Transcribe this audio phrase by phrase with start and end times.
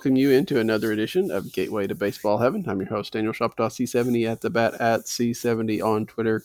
[0.00, 2.64] welcome you into another edition of Gateway to Baseball Heaven.
[2.66, 6.42] I'm your host, Daniel Shoptaw, C70 at the bat at C70 on Twitter.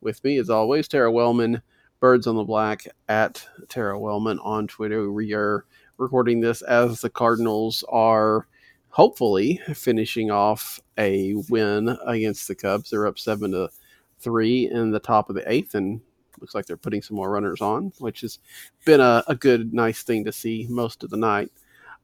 [0.00, 1.62] With me, as always, Tara Wellman,
[2.00, 5.12] Birds on the Black at Tara Wellman on Twitter.
[5.12, 5.66] We are
[5.98, 8.48] recording this as the Cardinals are
[8.88, 12.90] hopefully finishing off a win against the Cubs.
[12.90, 13.70] They're up seven to
[14.18, 16.00] three in the top of the eighth, and
[16.40, 18.40] looks like they're putting some more runners on, which has
[18.84, 21.52] been a, a good, nice thing to see most of the night.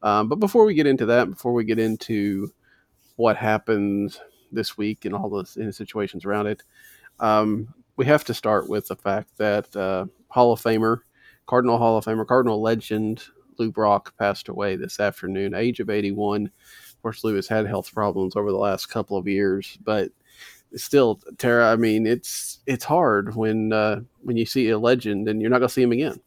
[0.02, 2.52] Um, but before we get into that, before we get into
[3.16, 4.18] what happened
[4.50, 6.62] this week and all the situations around it,
[7.20, 10.98] um, we have to start with the fact that uh, Hall of Famer,
[11.46, 13.22] Cardinal Hall of Famer, Cardinal legend
[13.58, 16.46] Lou Brock passed away this afternoon, age of 81.
[16.46, 20.10] Of course, Lou has had health problems over the last couple of years, but
[20.74, 25.40] still, Tara, I mean, it's it's hard when uh, when you see a legend and
[25.40, 26.20] you're not going to see him again.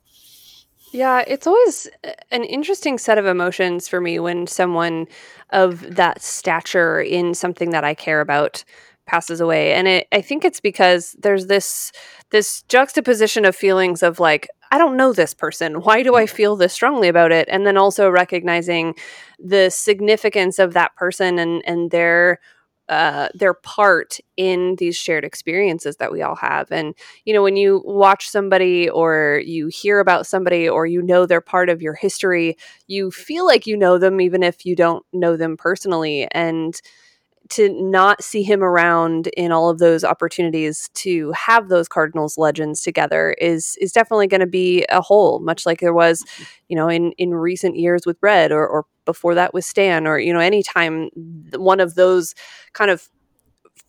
[0.95, 5.07] Yeah, it's always uh, an interesting set of emotions for me when someone
[5.49, 8.63] of that stature in something that I care about
[9.05, 9.73] passes away.
[9.73, 11.91] And it, I think it's because there's this
[12.31, 15.81] this juxtaposition of feelings of like I don't know this person.
[15.81, 17.49] Why do I feel this strongly about it?
[17.51, 18.95] And then also recognizing
[19.37, 22.39] the significance of that person and and their
[22.89, 26.71] uh, their part in these shared experiences that we all have.
[26.71, 26.93] And,
[27.25, 31.41] you know, when you watch somebody or you hear about somebody or you know they're
[31.41, 35.35] part of your history, you feel like you know them even if you don't know
[35.37, 36.27] them personally.
[36.31, 36.79] And,
[37.49, 42.81] to not see him around in all of those opportunities to have those Cardinals legends
[42.81, 46.23] together is is definitely going to be a hole, much like there was,
[46.69, 50.19] you know, in in recent years with Red or or before that with Stan or
[50.19, 51.09] you know anytime
[51.55, 52.33] one of those
[52.73, 53.09] kind of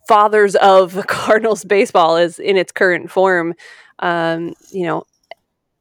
[0.06, 3.54] fathers of Cardinals baseball is in its current form,
[3.98, 5.04] um, you know,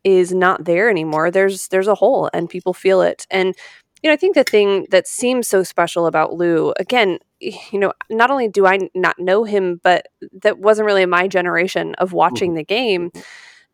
[0.03, 1.31] is not there anymore.
[1.31, 3.55] There's there's a hole and people feel it and
[4.05, 7.91] you know, I think the thing that seems so special about Lou, again, you know,
[8.11, 10.05] not only do I not know him, but
[10.43, 12.57] that wasn't really my generation of watching mm-hmm.
[12.57, 13.11] the game,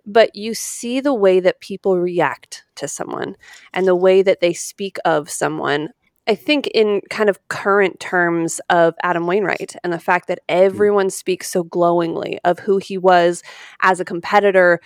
[0.06, 3.36] but you see the way that people react to someone
[3.74, 5.90] and the way that they speak of someone.
[6.28, 10.44] I think in kind of current terms of Adam Wainwright and the fact that mm.
[10.50, 13.42] everyone speaks so glowingly of who he was
[13.82, 14.80] as a competitor,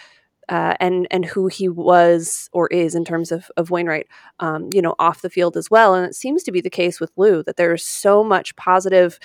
[0.50, 4.08] uh, and and who he was or is in terms of of Wainwright,
[4.40, 5.96] um, you know, off the field as well.
[5.96, 9.20] And it seems to be the case with Lou that there's so much positive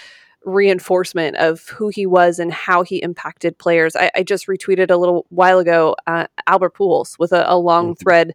[0.44, 3.94] reinforcement of who he was and how he impacted players.
[3.94, 7.92] I, I just retweeted a little while ago uh, Albert Pujols with a, a long
[7.92, 8.02] mm-hmm.
[8.02, 8.34] thread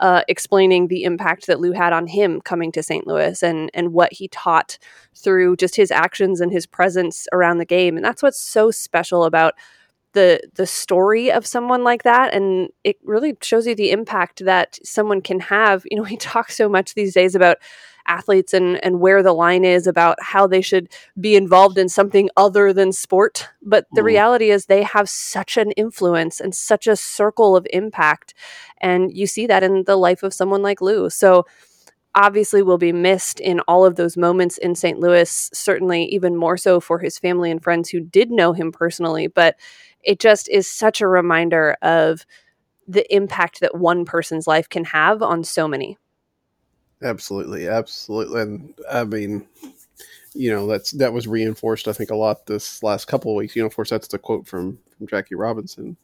[0.00, 3.06] uh, explaining the impact that Lou had on him coming to St.
[3.06, 4.78] Louis and and what he taught
[5.14, 7.96] through just his actions and his presence around the game.
[7.96, 9.54] And that's what's so special about
[10.12, 14.78] the the story of someone like that and it really shows you the impact that
[14.84, 17.56] someone can have you know we talk so much these days about
[18.06, 20.88] athletes and and where the line is about how they should
[21.20, 24.06] be involved in something other than sport but the mm.
[24.06, 28.34] reality is they have such an influence and such a circle of impact
[28.80, 31.44] and you see that in the life of someone like Lou so
[32.14, 34.98] obviously will be missed in all of those moments in St.
[34.98, 39.26] Louis certainly even more so for his family and friends who did know him personally
[39.26, 39.56] but
[40.02, 42.26] it just is such a reminder of
[42.86, 45.98] the impact that one person's life can have on so many.
[47.02, 49.46] Absolutely, absolutely, and I mean,
[50.34, 51.88] you know, that's that was reinforced.
[51.88, 53.56] I think a lot this last couple of weeks.
[53.56, 55.96] You know, of course, that's the quote from from Jackie Robinson.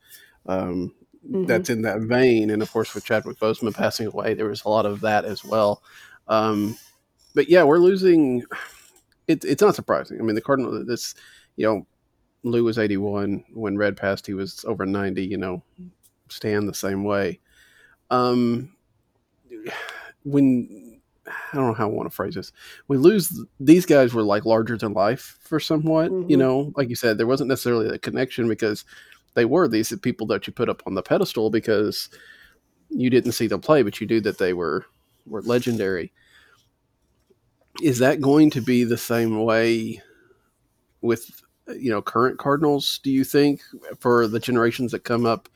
[0.46, 0.94] Um,
[1.24, 1.44] mm-hmm.
[1.44, 4.68] That's in that vein, and of course, with Chadwick Boseman passing away, there was a
[4.68, 5.82] lot of that as well.
[6.26, 6.76] Um,
[7.34, 8.42] but yeah, we're losing.
[9.28, 10.18] It, it's not surprising.
[10.18, 10.84] I mean, the Cardinal.
[10.84, 11.14] This,
[11.56, 11.86] you know,
[12.42, 13.44] Lou was 81.
[13.52, 15.24] When Red passed, he was over 90.
[15.24, 15.62] You know,
[16.28, 17.40] Stan the same way.
[18.10, 18.74] Um,
[20.24, 20.87] when
[21.28, 22.52] I don't know how I want to phrase this.
[22.88, 26.10] We lose these guys were like larger than life for somewhat.
[26.10, 26.30] Mm-hmm.
[26.30, 28.84] You know, like you said, there wasn't necessarily a connection because
[29.34, 32.08] they were these people that you put up on the pedestal because
[32.90, 34.86] you didn't see them play, but you knew that they were
[35.26, 36.12] were legendary.
[37.82, 40.02] Is that going to be the same way
[41.00, 42.98] with you know current Cardinals?
[43.02, 43.60] Do you think
[44.00, 45.48] for the generations that come up,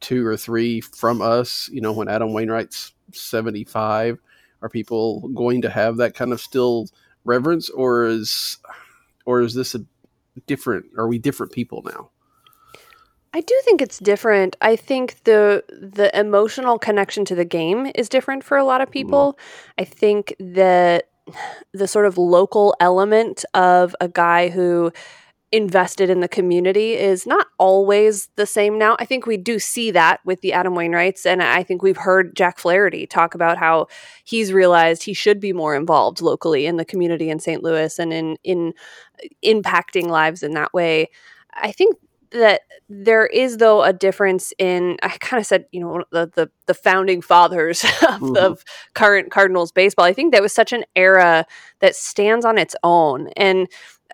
[0.00, 1.68] two or three from us?
[1.72, 4.18] You know, when Adam Wainwright's seventy five,
[4.62, 6.88] are people going to have that kind of still
[7.24, 8.58] reverence, or is
[9.26, 9.80] or is this a
[10.46, 10.86] different?
[10.96, 12.10] Are we different people now?
[13.34, 14.56] I do think it's different.
[14.60, 18.88] I think the the emotional connection to the game is different for a lot of
[18.88, 18.92] mm-hmm.
[18.92, 19.32] people.
[19.32, 19.72] Mm.
[19.78, 21.08] I think that
[21.72, 24.92] the sort of local element of a guy who
[25.52, 28.96] invested in the community is not always the same now.
[28.98, 31.26] I think we do see that with the Adam Wainwrights.
[31.26, 33.88] And I think we've heard Jack Flaherty talk about how
[34.24, 37.62] he's realized he should be more involved locally in the community in St.
[37.62, 38.72] Louis and in in
[39.44, 41.10] impacting lives in that way.
[41.52, 41.96] I think
[42.30, 46.50] that there is though a difference in I kind of said, you know, the the,
[46.64, 48.36] the founding fathers of, mm-hmm.
[48.36, 48.64] of
[48.94, 50.06] current Cardinals baseball.
[50.06, 51.44] I think that was such an era
[51.80, 53.28] that stands on its own.
[53.36, 53.68] And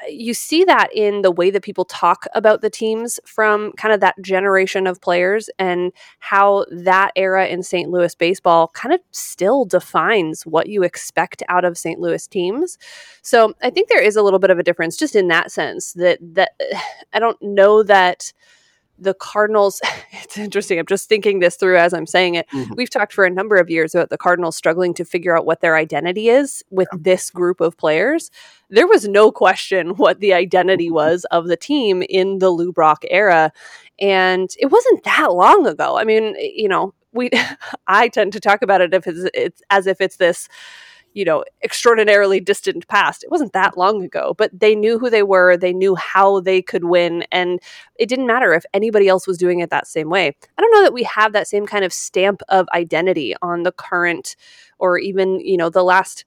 [0.09, 4.00] you see that in the way that people talk about the teams from kind of
[4.00, 7.91] that generation of players and how that era in St.
[7.91, 12.00] Louis baseball kind of still defines what you expect out of St.
[12.00, 12.79] Louis teams.
[13.23, 15.93] So I think there is a little bit of a difference just in that sense
[15.95, 16.53] that that
[17.12, 18.33] I don't know that
[18.99, 19.81] the Cardinals,
[20.12, 20.79] it's interesting.
[20.79, 22.49] I'm just thinking this through as I'm saying it.
[22.50, 22.75] Mm-hmm.
[22.77, 25.61] We've talked for a number of years about the Cardinals struggling to figure out what
[25.61, 26.99] their identity is with yeah.
[27.00, 28.31] this group of players.
[28.71, 30.95] There was no question what the identity mm-hmm.
[30.95, 33.53] was of the team in the Lou Brock era.
[34.00, 35.99] And it wasn't that long ago.
[35.99, 37.31] I mean, you know, we
[37.87, 40.49] I tend to talk about it if it's, it's as if it's this
[41.15, 43.25] you know, extraordinarily distant past.
[43.25, 45.57] It wasn't that long ago, but they knew who they were.
[45.57, 47.25] They knew how they could win.
[47.33, 47.61] And
[47.97, 50.29] it didn't matter if anybody else was doing it that same way.
[50.29, 53.73] I don't know that we have that same kind of stamp of identity on the
[53.73, 54.37] current
[54.79, 56.25] or even, you know, the last.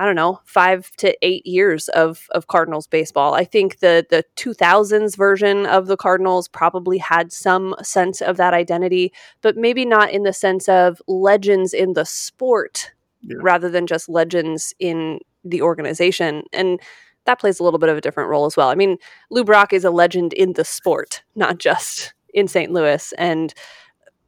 [0.00, 3.34] I don't know, five to eight years of of Cardinals baseball.
[3.34, 8.54] I think the the 2000s version of the Cardinals probably had some sense of that
[8.54, 9.12] identity,
[9.42, 12.92] but maybe not in the sense of legends in the sport
[13.22, 13.36] yeah.
[13.40, 16.42] rather than just legends in the organization.
[16.52, 16.80] And
[17.26, 18.68] that plays a little bit of a different role as well.
[18.68, 18.96] I mean,
[19.30, 22.72] Lou Brock is a legend in the sport, not just in St.
[22.72, 23.12] Louis.
[23.18, 23.52] And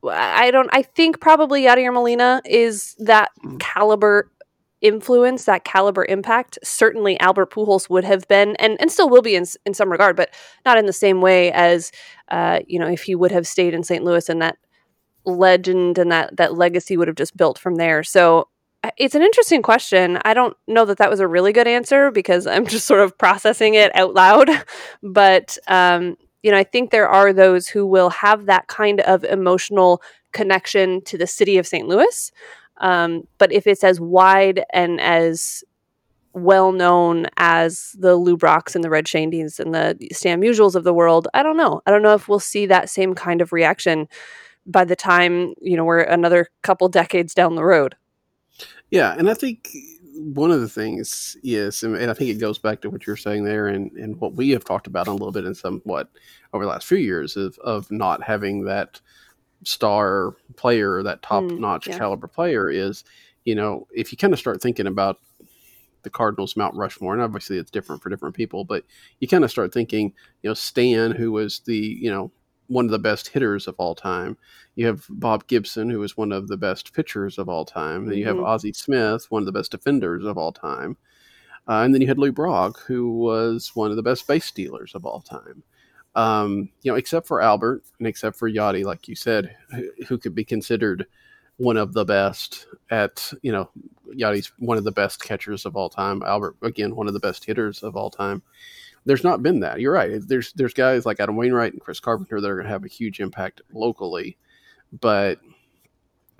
[0.09, 3.59] I don't, I think probably Yadier Molina is that mm.
[3.59, 4.31] caliber
[4.81, 6.59] influence, that caliber impact.
[6.63, 10.17] Certainly Albert Pujols would have been, and, and still will be in, in some regard,
[10.17, 10.31] but
[10.65, 11.93] not in the same way as,
[12.31, 14.05] uh, you know, if he would have stayed in St.
[14.05, 14.57] Louis and that
[15.27, 18.03] legend and that, that legacy would have just built from there.
[18.03, 18.49] So
[18.97, 20.19] it's an interesting question.
[20.25, 23.17] I don't know that that was a really good answer because I'm just sort of
[23.19, 24.49] processing it out loud.
[25.03, 29.25] But, um, you know, I think there are those who will have that kind of
[29.25, 31.89] emotional connection to the city of St.
[31.89, 32.31] Louis.
[32.79, 35.65] Um, but if it's as wide and as
[36.33, 40.85] well known as the Lou Brocks and the Red Schoendiensts and the Stan Musials of
[40.85, 41.83] the world, I don't know.
[41.87, 44.09] I don't know if we'll see that same kind of reaction
[44.67, 47.97] by the time, you know, we're another couple decades down the road.
[48.91, 49.71] Yeah, and I think
[50.15, 53.45] one of the things is, and I think it goes back to what you're saying
[53.45, 56.11] there, and, and what we have talked about a little bit in somewhat
[56.53, 59.01] over the last few years of of not having that
[59.65, 61.99] star player, that top notch mm, yeah.
[61.99, 63.05] caliber player is,
[63.45, 65.19] you know, if you kind of start thinking about
[66.03, 68.85] the Cardinals Mount Rushmore, and obviously it's different for different people, but
[69.21, 72.31] you kind of start thinking, you know, Stan, who was the, you know,
[72.71, 74.39] one of the best hitters of all time.
[74.77, 78.07] You have Bob Gibson, who is one of the best pitchers of all time.
[78.07, 78.47] Then you have mm-hmm.
[78.47, 80.97] Ozzie Smith, one of the best defenders of all time.
[81.69, 84.95] Uh, and then you had Lou Brock, who was one of the best base stealers
[84.95, 85.65] of all time.
[86.15, 90.19] Um, you know, except for Albert and except for Yadi, like you said, who, who
[90.19, 91.07] could be considered
[91.57, 93.69] one of the best at, you know,
[94.15, 96.23] Yadi's one of the best catchers of all time.
[96.23, 98.43] Albert, again, one of the best hitters of all time
[99.05, 99.81] there's not been that.
[99.81, 100.21] You're right.
[100.27, 102.89] There's there's guys like Adam Wainwright and Chris Carpenter that are going to have a
[102.89, 104.37] huge impact locally,
[105.01, 105.39] but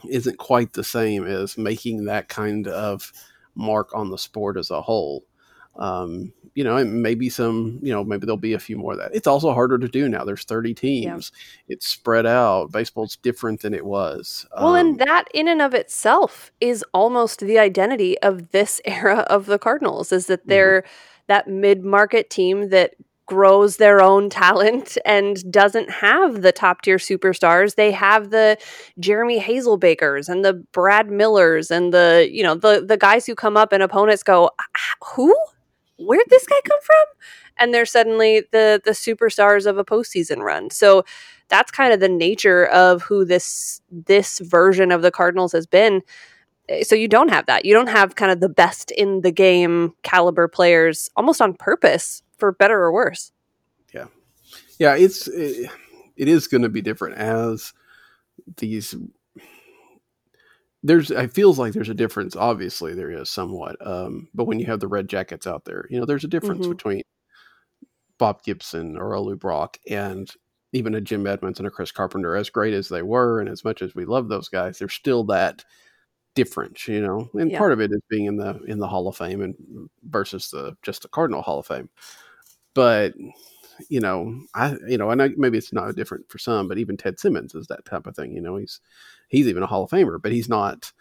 [0.09, 3.13] isn't quite the same as making that kind of
[3.55, 5.25] mark on the sport as a whole.
[5.77, 8.99] Um, you know, and maybe some, you know, maybe there'll be a few more of
[8.99, 9.15] that.
[9.15, 10.25] It's also harder to do now.
[10.25, 11.33] There's 30 teams.
[11.33, 11.75] Yeah.
[11.75, 12.73] It's spread out.
[12.73, 14.47] Baseball's different than it was.
[14.57, 19.21] Well, um, and that in and of itself is almost the identity of this era
[19.31, 20.51] of the Cardinals is that mm-hmm.
[20.51, 22.95] they're mm-hmm that mid market team that
[23.25, 27.77] grows their own talent and doesn't have the top tier superstars.
[27.77, 28.59] They have the
[28.99, 33.57] Jeremy Hazelbakers and the Brad Millers and the, you know, the the guys who come
[33.57, 34.51] up and opponents go,
[35.15, 35.35] who?
[35.99, 37.05] Where'd this guy come from?
[37.59, 40.71] And they're suddenly the the superstars of a postseason run.
[40.71, 41.05] So
[41.49, 46.03] that's kind of the nature of who this this version of the Cardinals has been.
[46.83, 47.65] So you don't have that.
[47.65, 52.23] You don't have kind of the best in the game caliber players almost on purpose
[52.37, 53.33] for better or worse.
[53.93, 54.07] Yeah.
[54.79, 55.71] Yeah, it's it,
[56.17, 57.73] it is going to be different as
[58.57, 58.95] these
[60.83, 64.67] there's it feels like there's a difference obviously there is somewhat um, but when you
[64.67, 66.73] have the red jackets out there you know there's a difference mm-hmm.
[66.73, 67.03] between
[68.19, 70.33] bob gibson or a lou brock and
[70.73, 73.65] even a jim edmonds and a chris carpenter as great as they were and as
[73.65, 75.65] much as we love those guys there's still that
[76.35, 77.29] different, you know.
[77.35, 77.59] And yeah.
[77.59, 79.55] part of it is being in the in the Hall of Fame and
[80.05, 81.89] versus the just the Cardinal Hall of Fame.
[82.75, 83.15] but
[83.89, 86.97] you know, I you know, and I maybe it's not different for some, but even
[86.97, 88.35] Ted Simmons is that type of thing.
[88.35, 88.81] You know, he's
[89.29, 90.93] he's even a Hall of Famer, but he's not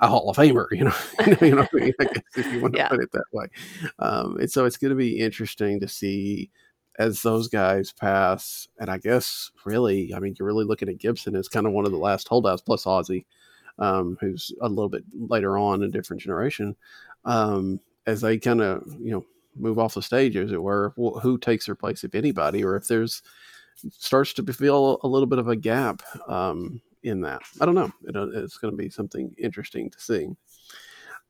[0.00, 0.66] a Hall of Famer.
[0.72, 0.94] You know,
[1.40, 1.92] you know, I mean?
[2.00, 2.88] I if you want to yeah.
[2.88, 3.46] put it that way.
[3.98, 6.50] Um, and so it's going to be interesting to see
[6.98, 8.68] as those guys pass.
[8.78, 11.86] And I guess really, I mean, you're really looking at Gibson as kind of one
[11.86, 13.26] of the last holdouts, plus Ozzie,
[13.80, 16.76] um, who's a little bit later on, a different generation.
[17.24, 19.24] Um, as they kind of you know
[19.56, 22.86] move off the stage, as it were, who takes their place, if anybody, or if
[22.88, 23.22] there's
[23.92, 27.40] starts to feel a little bit of a gap um, in that.
[27.60, 27.92] I don't know.
[28.04, 30.28] It, it's going to be something interesting to see.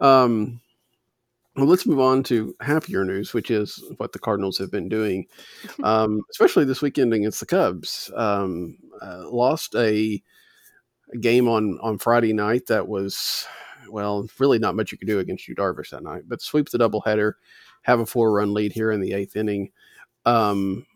[0.01, 0.61] Um,
[1.57, 5.27] well, let's move on to happier news, which is what the Cardinals have been doing,
[5.83, 8.11] um, especially this weekend against the Cubs.
[8.15, 10.23] Um, uh, lost a,
[11.13, 13.47] a, game on on Friday night that was,
[13.89, 16.79] well, really not much you could do against Yu Darvish that night, but sweep the
[16.79, 17.33] doubleheader
[17.83, 19.71] have a four run lead here in the eighth inning.
[20.25, 20.87] Um,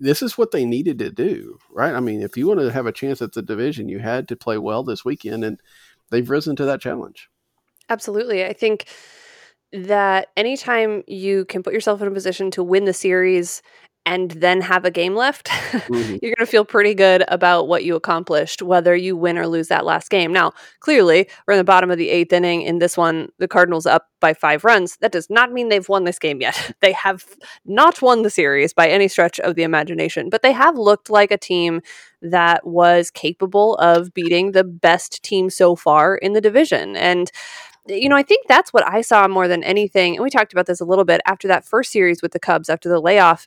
[0.00, 1.94] this is what they needed to do, right?
[1.94, 4.36] I mean, if you want to have a chance at the division, you had to
[4.36, 5.60] play well this weekend, and
[6.10, 7.28] they've risen to that challenge.
[7.88, 8.44] Absolutely.
[8.44, 8.86] I think
[9.72, 13.62] that anytime you can put yourself in a position to win the series
[14.04, 16.16] and then have a game left, mm-hmm.
[16.22, 19.68] you're going to feel pretty good about what you accomplished, whether you win or lose
[19.68, 20.32] that last game.
[20.32, 22.62] Now, clearly, we're in the bottom of the eighth inning.
[22.62, 24.96] In this one, the Cardinals up by five runs.
[24.96, 26.74] That does not mean they've won this game yet.
[26.80, 27.24] they have
[27.64, 31.30] not won the series by any stretch of the imagination, but they have looked like
[31.30, 31.80] a team
[32.22, 36.96] that was capable of beating the best team so far in the division.
[36.96, 37.30] And
[37.86, 40.14] you know, I think that's what I saw more than anything.
[40.14, 42.68] And we talked about this a little bit after that first series with the Cubs
[42.68, 43.46] after the layoff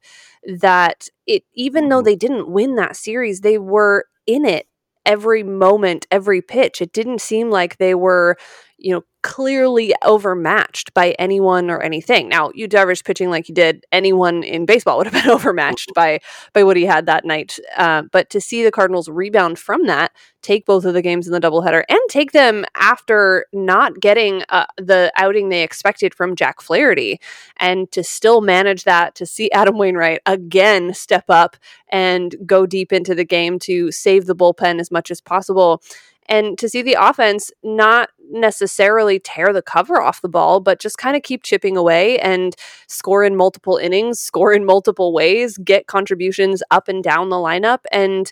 [0.60, 2.06] that it even though mm-hmm.
[2.06, 4.68] they didn't win that series, they were in it
[5.06, 6.82] every moment, every pitch.
[6.82, 8.38] It didn't seem like they were,
[8.78, 12.30] you know, clearly overmatched by anyone or anything.
[12.30, 16.20] Now, Yu Darvish pitching like he did, anyone in baseball would have been overmatched by
[16.54, 17.58] by what he had that night.
[17.76, 20.12] Uh, but to see the Cardinals rebound from that,
[20.44, 24.68] take both of the games in the doubleheader, and take them after not getting uh,
[24.78, 27.20] the outing they expected from Jack Flaherty,
[27.58, 31.58] and to still manage that, to see Adam Wainwright again step up
[31.90, 35.82] and go deep into the game to save the bullpen as much as possible
[36.28, 40.98] and to see the offense not necessarily tear the cover off the ball, but just
[40.98, 42.56] kind of keep chipping away and
[42.88, 47.80] score in multiple innings, score in multiple ways, get contributions up and down the lineup,
[47.92, 48.32] and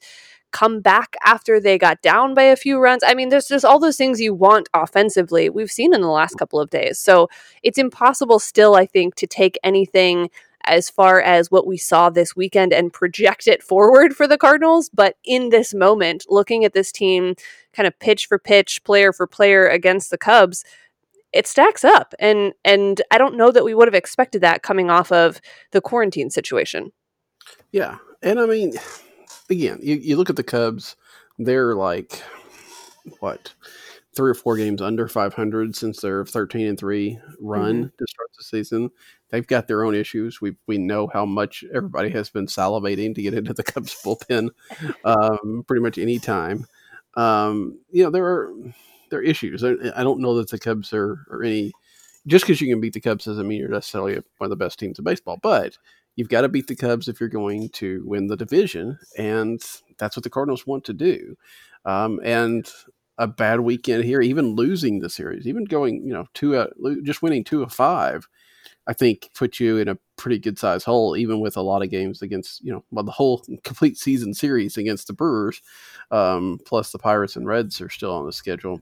[0.51, 3.03] come back after they got down by a few runs.
[3.05, 6.35] I mean, there's just all those things you want offensively, we've seen in the last
[6.35, 7.00] couple of days.
[7.00, 7.27] So
[7.63, 10.29] it's impossible still, I think, to take anything
[10.65, 14.89] as far as what we saw this weekend and project it forward for the Cardinals.
[14.93, 17.36] But in this moment, looking at this team
[17.74, 20.63] kind of pitch for pitch, player for player against the Cubs,
[21.34, 22.13] it stacks up.
[22.20, 25.41] And and I don't know that we would have expected that coming off of
[25.72, 26.91] the quarantine situation.
[27.72, 27.98] Yeah.
[28.22, 28.74] And I mean,
[29.50, 30.96] again, you, you look at the Cubs,
[31.38, 32.22] they're like
[33.20, 33.53] what?
[34.15, 37.84] Three or four games under 500 since their 13 and 3 run mm-hmm.
[37.84, 38.91] to start the season
[39.34, 40.40] they've got their own issues.
[40.40, 44.50] We we know how much everybody has been salivating to get into the Cubs bullpen,
[45.04, 46.66] um, pretty much any time.
[47.16, 48.54] Um, you know there are
[49.10, 49.63] there are issues.
[49.63, 51.74] I, don't know that the Cubs are, any.
[52.25, 54.80] Just because you can beat the Cubs doesn't mean you're necessarily one of the best
[54.80, 55.38] teams in baseball.
[55.42, 55.78] But
[56.16, 59.62] you've got to beat the Cubs if you're going to win the division, and
[59.98, 61.36] that's what the Cardinals want to do.
[61.86, 62.72] Um, and
[63.18, 66.68] a bad weekend here, even losing the series, even going, you know, two, uh,
[67.04, 68.28] just winning two of five,
[68.88, 71.90] I think put you in a pretty good size hole, even with a lot of
[71.90, 75.62] games against, you know, well, the whole complete season series against the Brewers,
[76.12, 78.82] um, plus the Pirates and Reds are still on the schedule.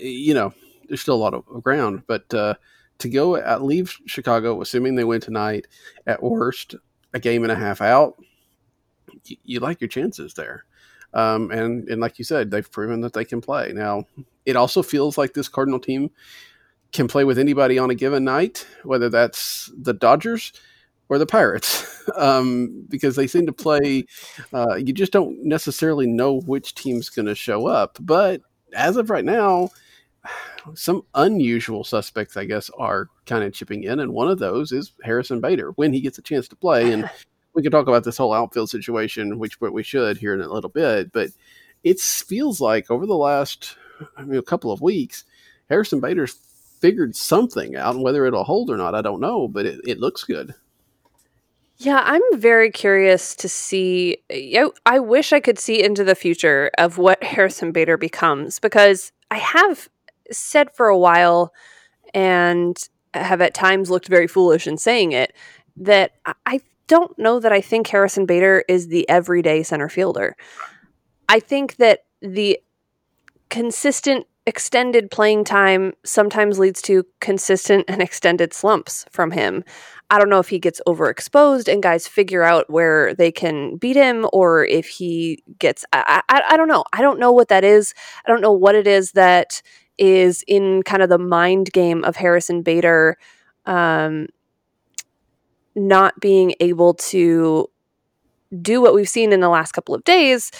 [0.00, 0.52] You know,
[0.88, 2.54] there's still a lot of ground, but uh,
[2.98, 5.66] to go at leave Chicago, assuming they win tonight,
[6.06, 6.74] at worst
[7.14, 8.16] a game and a half out,
[9.24, 10.64] you, you like your chances there.
[11.14, 13.72] Um, and and like you said, they've proven that they can play.
[13.74, 14.04] Now,
[14.46, 16.10] it also feels like this Cardinal team
[16.92, 20.52] can play with anybody on a given night, whether that's the Dodgers
[21.08, 24.04] or the Pirates, um, because they seem to play.
[24.52, 27.98] Uh, you just don't necessarily know which team's going to show up.
[28.00, 28.42] But
[28.74, 29.70] as of right now,
[30.74, 34.92] some unusual suspects, I guess, are kind of chipping in, and one of those is
[35.02, 36.92] Harrison Bader when he gets a chance to play.
[36.92, 37.08] And
[37.54, 40.70] we can talk about this whole outfield situation, which we should here in a little
[40.70, 41.12] bit.
[41.12, 41.30] But
[41.84, 43.76] it feels like over the last
[44.16, 45.24] I mean, a couple of weeks,
[45.68, 46.34] Harrison Bader's
[46.82, 50.00] figured something out, and whether it'll hold or not, I don't know, but it, it
[50.00, 50.52] looks good.
[51.78, 54.18] Yeah, I'm very curious to see.
[54.84, 59.38] I wish I could see into the future of what Harrison Bader becomes because I
[59.38, 59.88] have
[60.30, 61.54] said for a while,
[62.12, 62.76] and
[63.14, 65.32] have at times looked very foolish in saying it,
[65.76, 66.12] that
[66.46, 70.36] I don't know that I think Harrison Bader is the everyday center fielder.
[71.28, 72.60] I think that the
[73.48, 79.62] consistent extended playing time sometimes leads to consistent and extended slumps from him.
[80.10, 83.96] I don't know if he gets overexposed and guys figure out where they can beat
[83.96, 86.84] him or if he gets I, I, I don't know.
[86.92, 87.94] I don't know what that is.
[88.26, 89.62] I don't know what it is that
[89.96, 93.16] is in kind of the mind game of Harrison Bader
[93.66, 94.26] um,
[95.74, 97.68] not being able to
[98.60, 100.50] do what we've seen in the last couple of days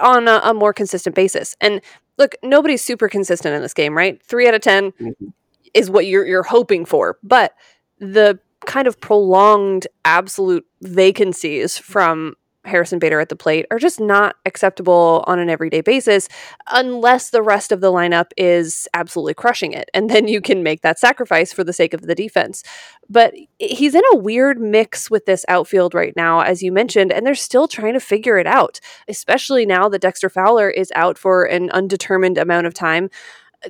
[0.00, 1.56] on a, a more consistent basis.
[1.60, 1.80] And
[2.22, 4.22] look, nobody's super consistent in this game, right?
[4.22, 5.26] Three out of 10 mm-hmm.
[5.74, 7.54] is what you're you're hoping for, but
[7.98, 14.36] the kind of prolonged absolute vacancies from Harrison Bader at the plate are just not
[14.46, 16.28] acceptable on an everyday basis
[16.70, 19.90] unless the rest of the lineup is absolutely crushing it.
[19.94, 22.62] And then you can make that sacrifice for the sake of the defense.
[23.08, 27.26] But he's in a weird mix with this outfield right now, as you mentioned, and
[27.26, 31.44] they're still trying to figure it out, especially now that Dexter Fowler is out for
[31.44, 33.10] an undetermined amount of time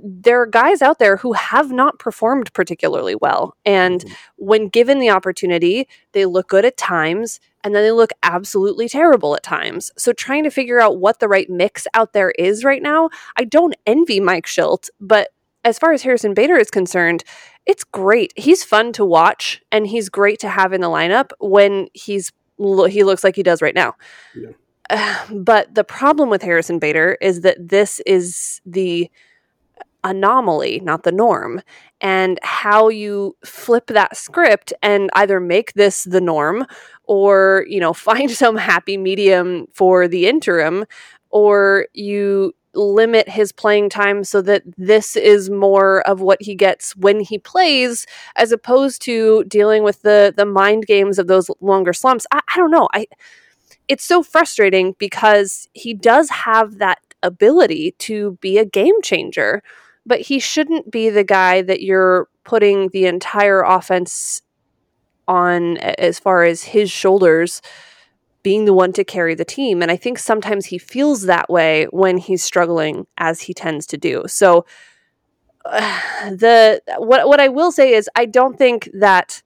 [0.03, 3.57] there are guys out there who have not performed particularly well.
[3.65, 4.15] And mm-hmm.
[4.37, 9.35] when given the opportunity, they look good at times and then they look absolutely terrible
[9.37, 9.91] at times.
[9.97, 13.45] So trying to figure out what the right mix out there is right now, I
[13.45, 15.29] don't envy Mike Shildt, but
[15.65, 17.23] as far as Harrison Bader is concerned,
[17.67, 18.33] it's great.
[18.37, 23.03] He's fun to watch and he's great to have in the lineup when he's he
[23.03, 23.95] looks like he does right now.
[24.35, 24.51] Yeah.
[25.33, 29.11] but the problem with Harrison Bader is that this is the
[30.05, 31.61] anomaly, not the norm,
[32.01, 36.67] and how you flip that script and either make this the norm
[37.05, 40.85] or, you know, find some happy medium for the interim
[41.31, 46.97] or you limit his playing time so that this is more of what he gets
[46.97, 51.93] when he plays as opposed to dealing with the the mind games of those longer
[51.93, 52.27] slumps.
[52.33, 52.89] I, I don't know.
[52.95, 53.07] I
[53.89, 59.63] it's so frustrating because he does have that ability to be a game changer
[60.05, 64.43] but he shouldn't be the guy that you're putting the entire offense
[65.29, 67.63] on as far as his shoulders
[68.43, 69.83] being the one to carry the team.
[69.83, 73.97] And I think sometimes he feels that way when he's struggling, as he tends to
[73.97, 74.25] do.
[74.27, 74.67] So,
[75.65, 79.43] uh, the what what I will say is I don't think that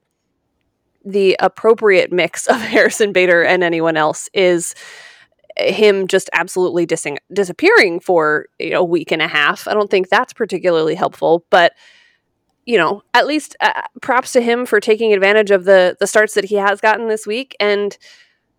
[1.05, 4.75] the appropriate mix of Harrison Bader and anyone else is
[5.57, 9.67] him just absolutely dis- disappearing for you know, a week and a half.
[9.67, 11.73] I don't think that's particularly helpful, but
[12.67, 16.35] you know, at least uh, props to him for taking advantage of the the starts
[16.35, 17.97] that he has gotten this week and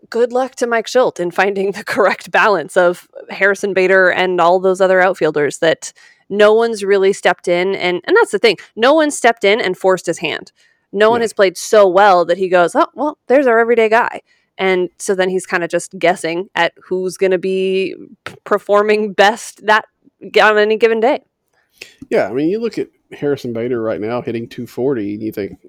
[0.10, 4.60] good luck to Mike Shildt in finding the correct balance of Harrison Bader and all
[4.60, 5.92] those other outfielders that
[6.30, 8.58] no one's really stepped in and and that's the thing.
[8.76, 10.52] No one stepped in and forced his hand.
[10.94, 11.12] No yeah.
[11.12, 14.22] one has played so well that he goes, "Oh, well, there's our everyday guy."
[14.58, 17.96] And so then he's kind of just guessing at who's going to be
[18.44, 19.86] performing best that
[20.42, 21.22] on any given day.
[22.10, 25.60] Yeah, I mean, you look at Harrison Bader right now hitting 240, and you think,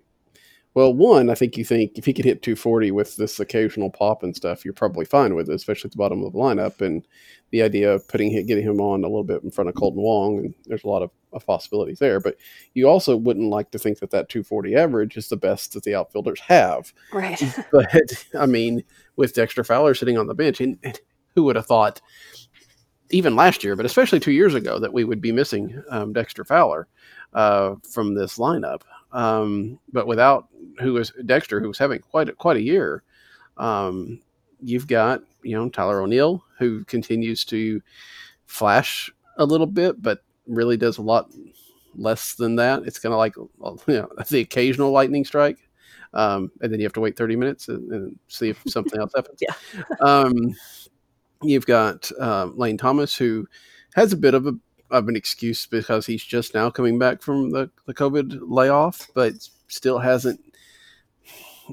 [0.79, 4.23] well, one, I think you think if he could hit 240 with this occasional pop
[4.23, 6.81] and stuff, you're probably fine with it, especially at the bottom of the lineup.
[6.81, 7.05] And
[7.51, 10.39] the idea of putting getting him on a little bit in front of Kolten Wong,
[10.39, 12.21] and there's a lot of, of possibilities there.
[12.21, 12.37] But
[12.75, 15.97] you also wouldn't like to think that that 240 average is the best that the
[15.97, 16.93] outfielders have.
[17.13, 17.43] Right.
[17.73, 18.85] but I mean,
[19.17, 21.01] with Dexter Fowler sitting on the bench, and, and,
[21.35, 22.01] who would have thought,
[23.11, 26.45] even last year, but especially two years ago, that we would be missing um, Dexter
[26.45, 26.87] Fowler
[27.33, 28.83] uh, from this lineup.
[29.13, 30.49] Um, but without
[30.81, 33.03] who was Dexter, who was having quite a, quite a year,
[33.57, 34.21] um,
[34.61, 37.81] you've got you know Tyler O'Neill, who continues to
[38.47, 41.31] flash a little bit, but really does a lot
[41.95, 42.83] less than that.
[42.85, 43.37] It's kind of like
[43.87, 45.59] you know the occasional lightning strike,
[46.15, 49.13] um, and then you have to wait thirty minutes and, and see if something else
[49.15, 49.41] happens.
[49.49, 49.55] Yeah.
[50.01, 50.55] um,
[51.43, 53.47] you've got uh, Lane Thomas, who
[53.95, 54.53] has a bit of a
[54.91, 59.35] of an excuse because he's just now coming back from the, the COVID layoff, but
[59.69, 60.41] still hasn't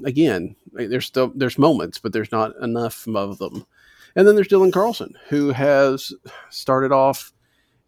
[0.04, 3.66] again, there's still there's moments, but there's not enough of them.
[4.14, 6.12] And then there's Dylan Carlson, who has
[6.50, 7.32] started off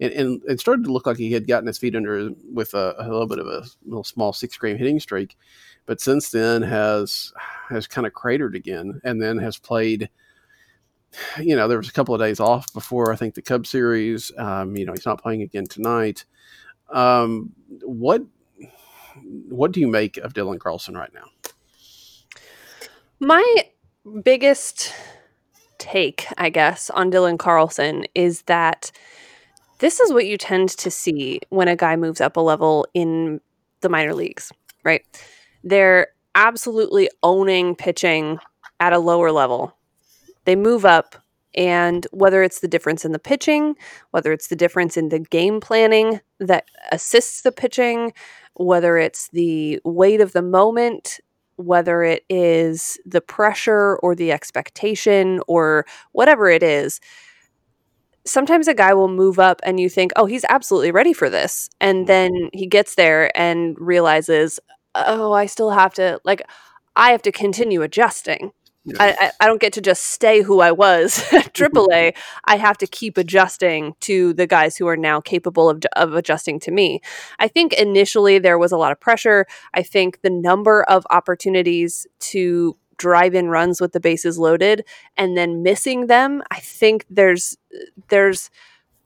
[0.00, 2.94] and, and it started to look like he had gotten his feet under with a,
[2.98, 5.36] a little bit of a little small six game hitting streak,
[5.86, 7.32] but since then has
[7.68, 10.08] has kind of cratered again, and then has played.
[11.38, 14.30] You know, there was a couple of days off before I think the Cub series.
[14.36, 16.24] Um, you know, he's not playing again tonight.
[16.90, 18.22] Um, what
[19.48, 21.24] what do you make of Dylan Carlson right now?
[23.20, 23.44] My
[24.22, 24.94] biggest
[25.78, 28.92] take, I guess, on Dylan Carlson is that
[29.78, 33.40] this is what you tend to see when a guy moves up a level in
[33.80, 34.52] the minor leagues.
[34.84, 35.02] right?
[35.64, 38.38] They're absolutely owning pitching
[38.80, 39.76] at a lower level.
[40.48, 41.14] They move up,
[41.54, 43.74] and whether it's the difference in the pitching,
[44.12, 48.14] whether it's the difference in the game planning that assists the pitching,
[48.54, 51.20] whether it's the weight of the moment,
[51.56, 56.98] whether it is the pressure or the expectation or whatever it is,
[58.24, 61.68] sometimes a guy will move up and you think, oh, he's absolutely ready for this.
[61.78, 62.06] And mm-hmm.
[62.06, 64.58] then he gets there and realizes,
[64.94, 66.40] oh, I still have to, like,
[66.96, 68.52] I have to continue adjusting.
[68.98, 71.76] I, I, I don't get to just stay who I was at mm-hmm.
[71.76, 72.16] AAA.
[72.44, 76.60] I have to keep adjusting to the guys who are now capable of, of adjusting
[76.60, 77.00] to me.
[77.38, 79.46] I think initially there was a lot of pressure.
[79.74, 84.84] I think the number of opportunities to drive in runs with the bases loaded
[85.16, 87.56] and then missing them, I think there's
[88.08, 88.50] there's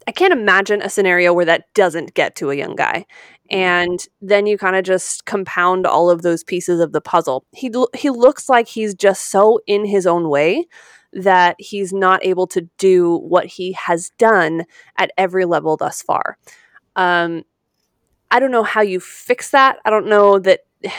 [0.07, 3.07] I can't imagine a scenario where that doesn't get to a young guy.
[3.53, 7.45] And then you kind of just compound all of those pieces of the puzzle.
[7.53, 10.67] He he looks like he's just so in his own way
[11.13, 14.65] that he's not able to do what he has done
[14.99, 16.39] at every level thus far.
[16.97, 17.43] Um,
[18.31, 19.77] I don't know how you fix that.
[19.85, 20.61] I don't know that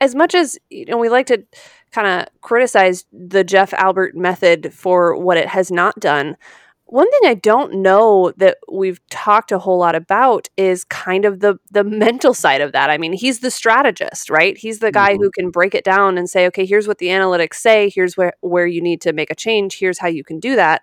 [0.00, 1.42] as much as you know we like to
[1.90, 6.36] kind of criticize the Jeff Albert method for what it has not done.
[6.88, 11.40] One thing I don't know that we've talked a whole lot about is kind of
[11.40, 12.90] the the mental side of that.
[12.90, 14.56] I mean, he's the strategist, right?
[14.56, 15.22] He's the guy mm-hmm.
[15.22, 17.90] who can break it down and say, "Okay, here's what the analytics say.
[17.92, 19.78] Here's where where you need to make a change.
[19.78, 20.82] Here's how you can do that."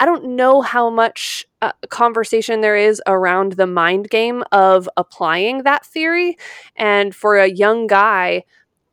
[0.00, 5.64] I don't know how much uh, conversation there is around the mind game of applying
[5.64, 6.38] that theory.
[6.74, 8.44] And for a young guy,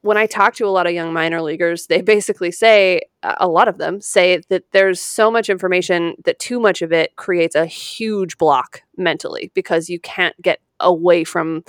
[0.07, 3.67] when I talk to a lot of young minor leaguers, they basically say, a lot
[3.67, 7.65] of them say that there's so much information that too much of it creates a
[7.65, 11.63] huge block mentally because you can't get away from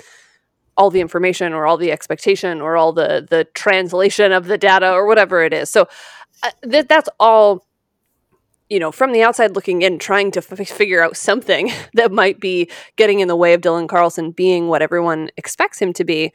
[0.77, 4.93] all the information or all the expectation or all the the translation of the data
[4.93, 5.69] or whatever it is.
[5.69, 5.89] So
[6.45, 7.67] uh, th- that's all
[8.69, 12.39] you know, from the outside looking in, trying to f- figure out something that might
[12.39, 16.33] be getting in the way of Dylan Carlson being what everyone expects him to be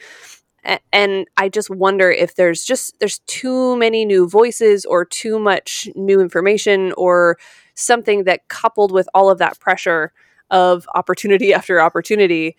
[0.91, 5.89] and i just wonder if there's just there's too many new voices or too much
[5.95, 7.37] new information or
[7.75, 10.11] something that coupled with all of that pressure
[10.49, 12.55] of opportunity after opportunity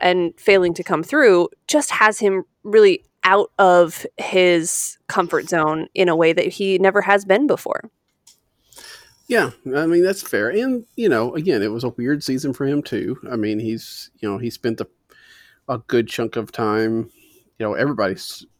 [0.00, 6.08] and failing to come through just has him really out of his comfort zone in
[6.08, 7.90] a way that he never has been before
[9.28, 12.64] yeah, I mean that's fair, and you know, again, it was a weird season for
[12.64, 13.18] him too.
[13.30, 14.86] I mean, he's you know he spent a,
[15.68, 17.10] a good chunk of time
[17.58, 18.16] you know everybody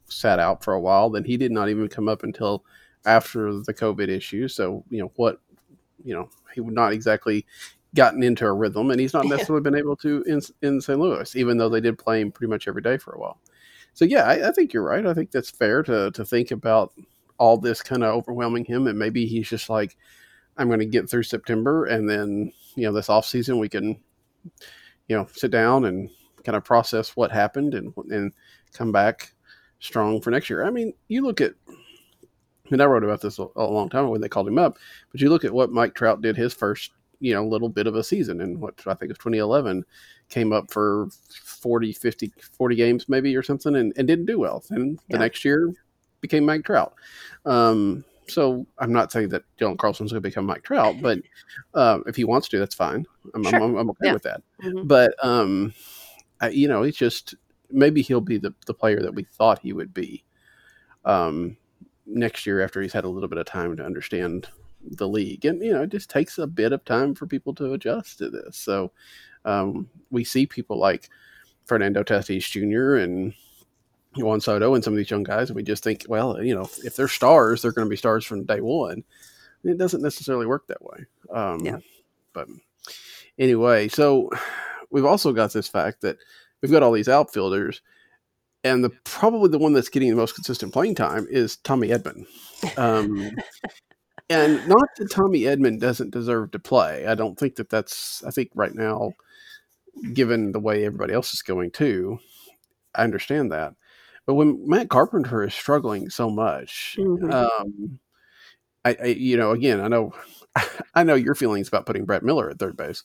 [0.07, 1.11] sat out for a while.
[1.11, 2.65] Then he did not even come up until
[3.05, 4.49] after the COVID issue.
[4.49, 5.41] So you know what,
[6.05, 7.47] you know he would not exactly
[7.95, 10.99] gotten into a rhythm, and he's not necessarily been able to in in St.
[10.99, 13.41] Louis, even though they did play him pretty much every day for a while.
[13.95, 15.07] So yeah, I, I think you're right.
[15.07, 16.93] I think that's fair to to think about
[17.39, 19.97] all this kind of overwhelming him, and maybe he's just like,
[20.57, 23.99] I'm going to get through September, and then you know this off season we can,
[25.09, 26.11] you know, sit down and
[26.45, 28.33] kind of process what happened and and
[28.73, 29.33] come back
[29.81, 30.65] strong for next year.
[30.65, 31.55] I mean, you look at,
[32.71, 34.79] mean, I wrote about this a, a long time ago when they called him up,
[35.13, 37.95] but you look at what Mike Trout did his first, you know, little bit of
[37.95, 39.85] a season in what I think of 2011
[40.29, 41.09] came up for
[41.45, 44.63] 40, 50, 40 games maybe or something and, and didn't do well.
[44.71, 45.73] And the next year
[46.21, 46.95] became Mike Trout.
[47.45, 51.19] Um, so I'm not saying that Dylan Carlson's going to become Mike Trout, but
[51.75, 53.07] uh, if he wants to, that's fine.
[53.35, 53.63] I'm, sure.
[53.63, 54.13] I'm, I'm okay yeah.
[54.13, 54.43] with that.
[54.63, 54.87] Mm-hmm.
[54.87, 55.73] But um,
[56.41, 57.35] I, you know, it's just
[57.71, 60.25] maybe he'll be the, the player that we thought he would be
[61.05, 61.57] um,
[62.07, 64.49] next year after he's had a little bit of time to understand
[64.83, 65.45] the league.
[65.45, 68.31] And, you know, it just takes a bit of time for people to adjust to
[68.31, 68.57] this.
[68.57, 68.93] So
[69.45, 71.11] um, we see people like
[71.65, 73.03] Fernando Tatis Jr.
[73.03, 73.35] and
[74.17, 76.69] Juan Soto and some of these young guys, and we just think, well, you know,
[76.85, 79.05] if they're stars, they're going to be stars from day one.
[79.63, 81.07] And it doesn't necessarily work that way.
[81.33, 81.79] Um, yeah.
[82.33, 82.49] But
[83.39, 84.31] anyway, so
[84.91, 86.19] we've also got this fact that–
[86.63, 87.83] we've got all these outfielders,
[88.65, 92.27] and the probably the one that's getting the most consistent playing time is Tommy Edman.
[92.79, 93.31] Um,
[94.31, 97.07] and not that Tommy Edman doesn't deserve to play.
[97.07, 98.23] I don't think that that's.
[98.25, 99.13] I think right now,
[100.13, 102.19] given the way everybody else is going too,
[102.95, 103.75] I understand that.
[104.27, 107.31] But when Matt Carpenter is struggling so much, mm-hmm.
[107.31, 108.01] um,
[108.87, 110.13] I, I, you know, again, I know
[110.95, 113.03] I know your feelings about putting Brad Miller at third base.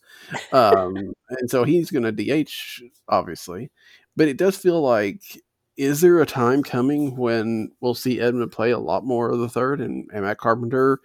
[0.54, 0.96] Um,
[1.30, 2.52] and so he's going to DH,
[3.10, 3.72] obviously.
[4.16, 5.22] But it does feel like,
[5.78, 9.50] is there a time coming when we'll see Edman play a lot more of the
[9.50, 11.00] third and, and Matt Carpenter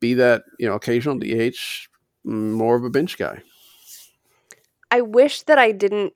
[0.00, 1.56] be that, you know, occasional DH,
[2.26, 3.40] mm, more of a bench guy?
[4.90, 6.12] I wish that I didn't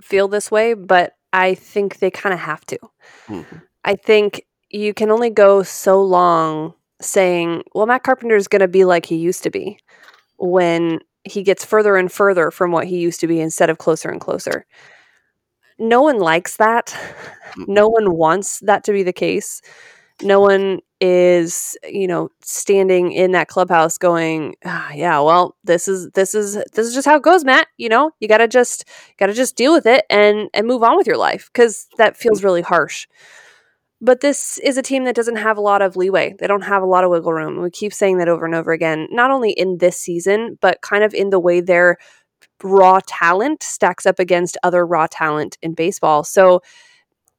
[0.00, 2.78] feel this way, but I think they kind of have to.
[3.26, 3.56] Mm-hmm.
[3.84, 8.68] I think you can only go so long saying, well, Matt Carpenter is going to
[8.68, 9.78] be like he used to be
[10.38, 14.08] when he gets further and further from what he used to be instead of closer
[14.10, 14.66] and closer.
[15.78, 16.96] No one likes that.
[17.56, 19.62] No one wants that to be the case.
[20.22, 26.10] No one is, you know, standing in that clubhouse going, ah, "Yeah, well, this is
[26.10, 27.68] this is this is just how it goes, Matt.
[27.76, 28.84] You know, you got to just
[29.18, 32.16] got to just deal with it and and move on with your life because that
[32.16, 33.06] feels really harsh."
[34.00, 36.34] But this is a team that doesn't have a lot of leeway.
[36.38, 37.60] They don't have a lot of wiggle room.
[37.60, 41.02] We keep saying that over and over again, not only in this season, but kind
[41.02, 41.96] of in the way their
[42.62, 46.22] raw talent stacks up against other raw talent in baseball.
[46.22, 46.60] So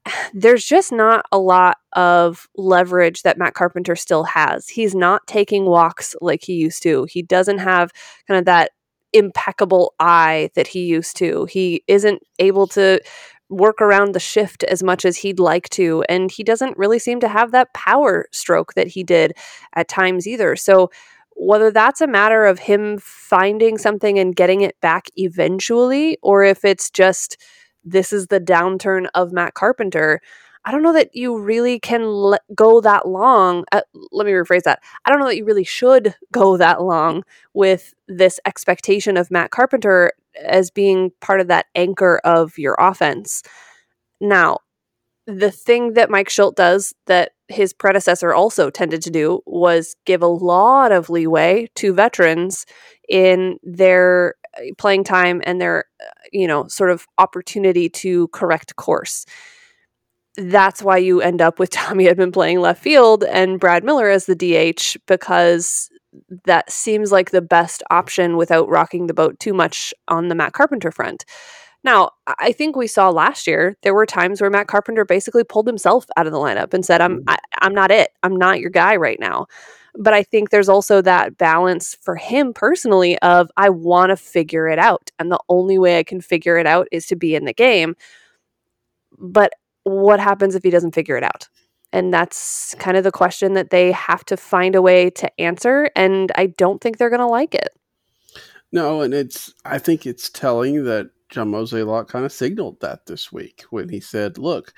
[0.33, 4.67] there's just not a lot of leverage that Matt Carpenter still has.
[4.67, 7.05] He's not taking walks like he used to.
[7.09, 7.91] He doesn't have
[8.27, 8.71] kind of that
[9.13, 11.45] impeccable eye that he used to.
[11.45, 12.99] He isn't able to
[13.49, 16.03] work around the shift as much as he'd like to.
[16.07, 19.33] And he doesn't really seem to have that power stroke that he did
[19.75, 20.55] at times either.
[20.55, 20.91] So,
[21.41, 26.65] whether that's a matter of him finding something and getting it back eventually, or if
[26.65, 27.37] it's just
[27.85, 30.19] this is the downturn of Matt Carpenter,
[30.65, 33.63] I don't know that you really can let go that long.
[33.71, 33.81] Uh,
[34.11, 34.81] let me rephrase that.
[35.05, 39.51] I don't know that you really should go that long with this expectation of Matt
[39.51, 40.11] Carpenter
[40.43, 43.41] as being part of that anchor of your offense.
[44.21, 44.59] Now,
[45.27, 50.21] the thing that Mike Shildt does that his predecessor also tended to do was give
[50.21, 52.65] a lot of leeway to veterans
[53.07, 58.75] in their uh, playing time and their, uh, you know, sort of opportunity to correct
[58.75, 59.25] course.
[60.37, 64.25] That's why you end up with Tommy Edman playing left field and Brad Miller as
[64.25, 65.89] the DH because
[66.45, 70.53] that seems like the best option without rocking the boat too much on the Matt
[70.53, 71.25] Carpenter front.
[71.83, 75.67] Now, I think we saw last year there were times where Matt Carpenter basically pulled
[75.67, 77.29] himself out of the lineup and said, "I'm mm-hmm.
[77.29, 78.11] I, am i am not it.
[78.23, 79.47] I'm not your guy right now."
[79.95, 84.67] But I think there's also that balance for him personally of I want to figure
[84.67, 87.45] it out, and the only way I can figure it out is to be in
[87.45, 87.95] the game.
[89.17, 91.47] But what happens if he doesn't figure it out?
[91.91, 95.89] And that's kind of the question that they have to find a way to answer.
[95.95, 97.69] And I don't think they're going to like it.
[98.71, 103.31] No, and it's, I think it's telling that John Mozeliak kind of signaled that this
[103.31, 104.73] week when he said, look,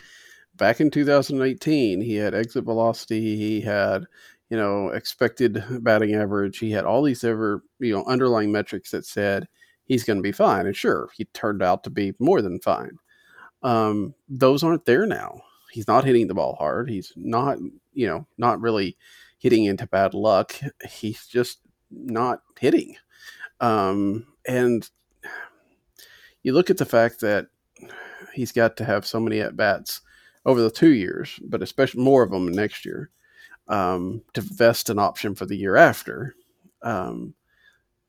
[0.56, 4.06] back in 2018, he had exit velocity, he had,
[4.50, 9.06] you know, expected batting average, he had all these ever, you know, underlying metrics that
[9.06, 9.48] said
[9.84, 10.66] he's going to be fine.
[10.66, 12.98] And sure, he turned out to be more than fine.
[13.64, 16.90] Um, those aren't there now he's not hitting the ball hard.
[16.90, 17.58] He's not,
[17.94, 18.98] you know, not really
[19.40, 20.54] hitting into bad luck.
[20.90, 22.96] He's just not hitting.
[23.60, 24.88] Um, and
[26.44, 27.48] you look at the fact that
[28.34, 30.02] he's got to have so many at bats
[30.46, 33.10] over the two years, but especially more of them next year,
[33.68, 36.36] um, to vest an option for the year after.
[36.82, 37.34] Um,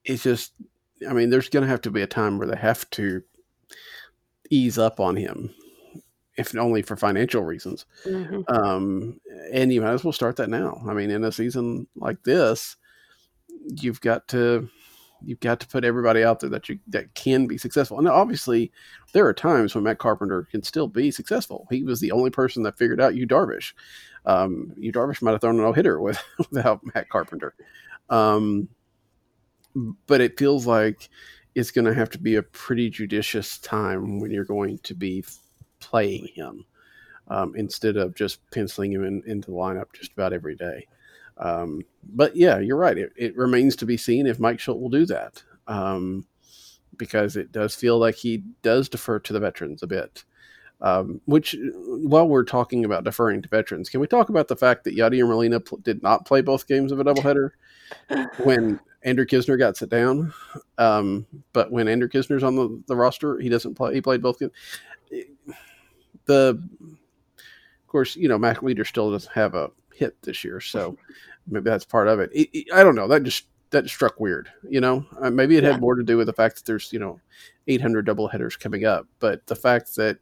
[0.04, 0.52] it's just,
[1.08, 3.22] I mean, there's going to have to be a time where they have to
[4.50, 5.54] ease up on him
[6.36, 7.86] if only for financial reasons.
[8.04, 8.42] Mm-hmm.
[8.48, 9.20] Um,
[9.52, 10.82] and you might as well start that now.
[10.88, 12.76] I mean, in a season like this,
[13.68, 14.68] you've got to
[15.24, 17.98] you've got to put everybody out there that you that can be successful.
[17.98, 18.72] And obviously,
[19.12, 21.66] there are times when Matt Carpenter can still be successful.
[21.70, 23.72] He was the only person that figured out Yu Darvish.
[24.24, 27.54] Um, Yu Darvish might have thrown a no hitter with without Matt Carpenter.
[28.08, 28.68] Um,
[30.06, 31.08] but it feels like
[31.54, 35.24] it's going to have to be a pretty judicious time when you're going to be
[35.92, 36.64] playing him
[37.28, 40.86] um, instead of just penciling him in, into the lineup just about every day.
[41.36, 42.96] Um, but yeah, you're right.
[42.96, 46.26] It, it, remains to be seen if Mike Shildt will do that um,
[46.96, 50.24] because it does feel like he does defer to the veterans a bit.
[50.80, 54.82] Um, which, while we're talking about deferring to veterans, can we talk about the fact
[54.84, 57.50] that Yadier Molina pl- did not play both games of a doubleheader
[58.44, 60.34] when Andrew Knizner got sit down?
[60.78, 63.94] Um, but when Andrew Knizner's on the, the roster, he doesn't play.
[63.94, 64.50] He played both games
[66.26, 70.96] the of course, you know, Mac Leader still doesn't have a hit this year, so
[71.46, 72.30] maybe that's part of it.
[72.32, 73.08] it, it I don't know.
[73.08, 74.50] That just that struck weird.
[74.68, 75.72] You know, uh, maybe it yeah.
[75.72, 77.20] had more to do with the fact that there's you know
[77.66, 80.18] 800 double headers coming up, but the fact that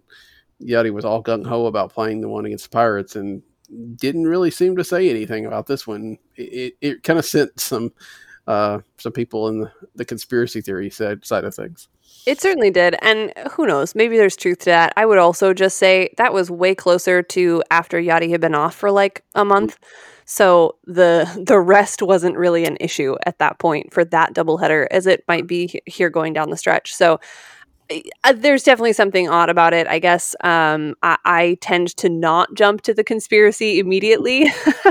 [0.62, 3.42] Yadi was all gung ho about playing the one against the Pirates and
[3.96, 6.18] didn't really seem to say anything about this one.
[6.36, 7.92] It, it, it kind of sent some
[8.46, 11.88] uh, some people in the, the conspiracy theory side, side of things.
[12.26, 12.96] It certainly did.
[13.02, 14.92] And who knows, maybe there's truth to that.
[14.96, 18.74] I would also just say that was way closer to after Yadi had been off
[18.74, 19.78] for like a month.
[20.26, 25.06] So the the rest wasn't really an issue at that point for that doubleheader as
[25.06, 26.94] it might be here going down the stretch.
[26.94, 27.18] So
[28.24, 29.86] uh, there's definitely something odd about it.
[29.86, 34.46] I guess um, I, I, tend to not jump to the conspiracy immediately,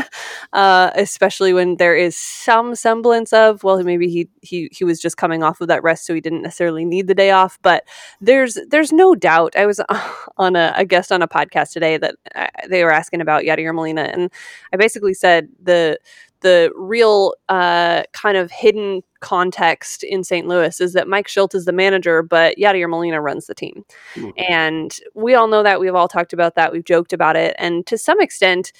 [0.53, 5.17] uh, especially when there is some semblance of well, maybe he he he was just
[5.17, 7.57] coming off of that rest, so he didn't necessarily need the day off.
[7.61, 7.87] But
[8.19, 9.55] there's there's no doubt.
[9.55, 9.79] I was
[10.37, 13.73] on a, a guest on a podcast today that uh, they were asking about Yadier
[13.73, 14.31] Molina, and
[14.73, 15.99] I basically said the
[16.41, 20.47] the real uh, kind of hidden context in St.
[20.47, 23.85] Louis is that Mike Shildt is the manager, but Yadier Molina runs the team.
[24.15, 24.29] Mm-hmm.
[24.37, 25.79] And we all know that.
[25.79, 26.71] We've all talked about that.
[26.71, 27.55] We've joked about it.
[27.57, 28.71] And to some extent,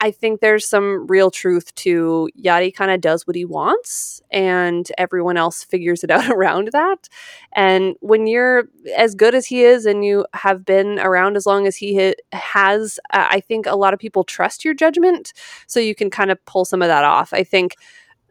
[0.00, 4.90] I think there's some real truth to Yadi kind of does what he wants and
[4.96, 7.08] everyone else figures it out around that.
[7.52, 11.66] And when you're as good as he is and you have been around as long
[11.66, 15.32] as he ha- has, uh, I think a lot of people trust your judgment.
[15.66, 17.32] So you can kind of pull some of that off.
[17.32, 17.76] I think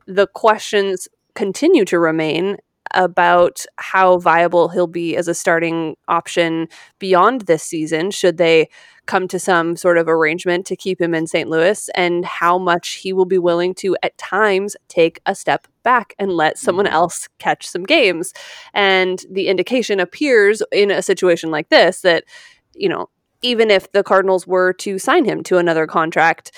[0.08, 2.58] the questions continue to remain
[2.94, 6.68] about how viable he'll be as a starting option
[7.00, 8.68] beyond this season should they
[9.06, 11.50] come to some sort of arrangement to keep him in St.
[11.50, 16.16] Louis and how much he will be willing to at times take a step back
[16.18, 16.96] and let someone mm-hmm.
[16.96, 18.34] else catch some games
[18.74, 22.24] and the indication appears in a situation like this that
[22.74, 23.10] you know
[23.42, 26.52] even if the Cardinals were to sign him to another contract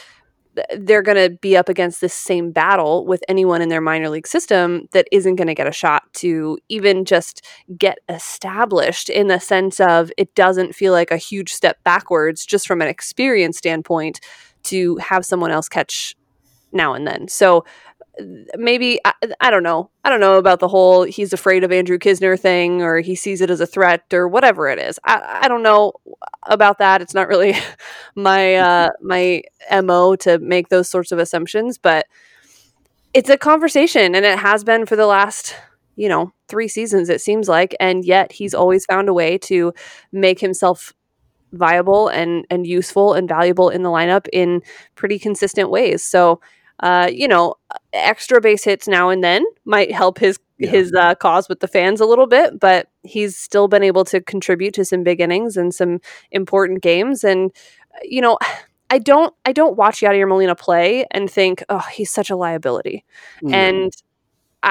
[0.78, 4.28] they're going to be up against this same battle with anyone in their minor league
[4.28, 7.46] system that isn't going to get a shot to even just
[7.78, 12.68] get established in the sense of it doesn't feel like a huge step backwards just
[12.68, 14.20] from an experience standpoint
[14.64, 16.16] to have someone else catch
[16.72, 17.28] now and then.
[17.28, 17.66] So
[18.56, 19.90] maybe I, I, don't know.
[20.04, 23.42] I don't know about the whole he's afraid of Andrew Knizner thing or he sees
[23.42, 25.00] it as a threat or whatever it is.
[25.04, 25.94] I, I don't know
[26.44, 27.02] about that.
[27.02, 27.56] It's not really
[28.16, 29.44] my uh, my
[29.84, 32.08] mo to make those sorts of assumptions, but
[33.14, 35.56] it's a conversation and it has been for the last
[35.96, 39.74] you know three seasons it seems like, and yet he's always found a way to
[40.12, 40.94] make himself
[41.54, 44.62] viable and and useful and valuable in the lineup in
[44.96, 46.04] pretty consistent ways.
[46.04, 46.42] So
[46.82, 47.56] uh, you know,
[47.94, 50.70] extra base hits now and then might help his yeah.
[50.70, 54.22] his uh, cause with the fans a little bit, but he's still been able to
[54.22, 56.00] contribute to some big innings and some
[56.32, 57.24] important games.
[57.24, 57.52] And
[58.04, 58.38] you know,
[58.90, 63.06] I don't I don't watch Yadier Molina play and think, oh, he's such a liability.
[63.44, 63.54] Mm.
[63.54, 63.94] And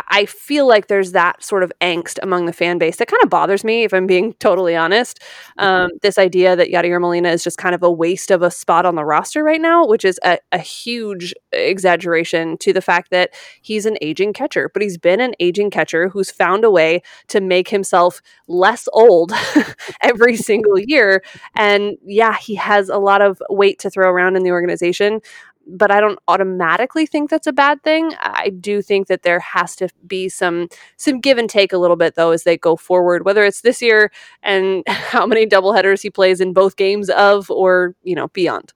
[0.08, 3.30] I feel like there's that sort of angst among the fan base that kind of
[3.30, 5.22] bothers me, if I'm being totally honest.
[5.58, 8.86] Um, this idea that Yadier Molina is just kind of a waste of a spot
[8.86, 13.30] on the roster right now, which is a, a, huge exaggeration to the fact that
[13.62, 17.40] he's an aging catcher, but he's been an aging catcher who's found a way to
[17.40, 19.32] make himself less old
[20.02, 21.22] every single year.
[21.54, 25.20] And yeah, he has a lot of weight to throw around in the organization
[25.66, 28.14] but I don't automatically think that's a bad thing.
[28.20, 31.96] I do think that there has to be some some give and take a little
[31.96, 34.10] bit though as they go forward, whether it's this year
[34.42, 38.72] and how many doubleheaders he plays in both games of or, you know, beyond.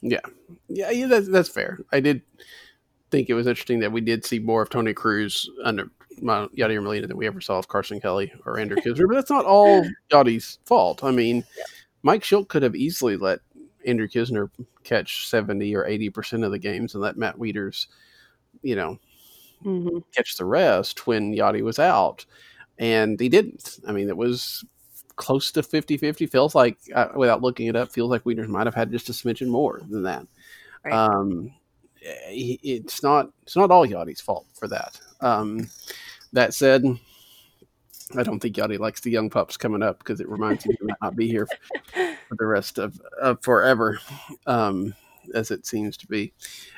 [0.00, 0.20] Yeah.
[0.68, 1.78] Yeah, yeah that's, that's fair.
[1.92, 2.22] I did
[3.10, 5.90] think it was interesting that we did see more of Tony Cruz under
[6.20, 9.44] Yadier Molina than we ever saw of Carson Kelly or Andrew Knizner, but that's not
[9.44, 11.04] all Yadi's fault.
[11.04, 11.64] I mean, yeah.
[12.02, 13.40] Mike Shildt could have easily let
[13.88, 14.50] Andrew Knizner
[14.84, 17.86] catch 70 or 80% of the games and let Matt Wieters,
[18.62, 18.98] you know,
[19.64, 19.98] mm-hmm.
[20.14, 22.24] catch the rest when Yadi was out.
[22.78, 23.78] And he didn't.
[23.86, 24.64] I mean, it was
[25.16, 26.26] close to 50 50.
[26.26, 29.12] Feels like, uh, without looking it up, feels like Wieters might have had just a
[29.12, 30.26] smidgen more than that.
[30.84, 30.94] Right.
[30.94, 31.52] Um,
[32.00, 35.00] it's not it's not all Yadi's fault for that.
[35.20, 35.68] Um,
[36.32, 36.84] that said,
[38.16, 40.86] I don't think Yadi likes the young pups coming up because it reminds him he
[40.86, 41.48] might not be here
[42.28, 43.98] for the rest of, of forever,
[44.46, 44.94] um,
[45.34, 46.32] as it seems to be.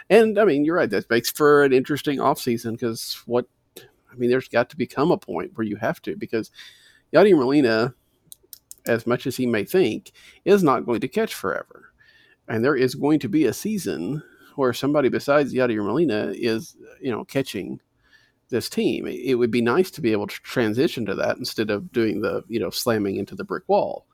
[0.09, 0.89] And I mean, you're right.
[0.89, 3.47] That makes for an interesting offseason because what
[3.77, 6.51] I mean, there's got to become a point where you have to because
[7.13, 7.95] Yadi Molina,
[8.87, 10.13] as much as he may think,
[10.45, 11.93] is not going to catch forever,
[12.49, 14.23] and there is going to be a season
[14.57, 17.81] where somebody besides Yadier Molina is, you know, catching
[18.51, 19.07] this team.
[19.07, 22.43] It would be nice to be able to transition to that instead of doing the
[22.49, 24.07] you know slamming into the brick wall.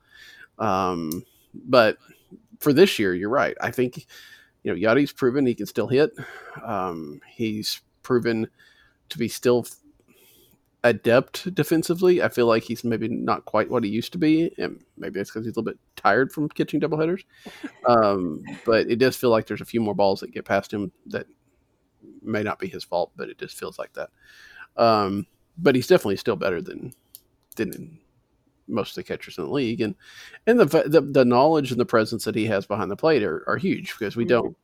[0.59, 1.97] Um, but
[2.59, 3.55] for this year, you're right.
[3.61, 4.07] I think
[4.63, 6.11] you know Yadi's proven he can still hit.
[6.63, 8.47] Um, he's proven
[9.09, 9.65] to be still
[10.83, 12.21] adept defensively.
[12.21, 15.29] I feel like he's maybe not quite what he used to be, and maybe it's
[15.29, 17.23] because he's a little bit tired from catching doubleheaders.
[17.85, 20.91] Um, but it does feel like there's a few more balls that get past him
[21.07, 21.25] that
[22.21, 24.09] may not be his fault, but it just feels like that.
[24.75, 25.25] Um,
[25.57, 26.93] but he's definitely still better than
[27.55, 27.99] than
[28.67, 29.95] most of the catchers in the league, and
[30.45, 33.43] and the the, the knowledge and the presence that he has behind the plate are,
[33.47, 34.29] are huge because we mm-hmm.
[34.29, 34.57] don't.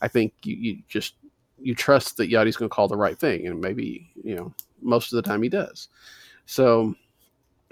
[0.00, 1.14] I think you, you just
[1.60, 5.12] you trust that Yadi's going to call the right thing, and maybe you know most
[5.12, 5.88] of the time he does.
[6.46, 6.94] So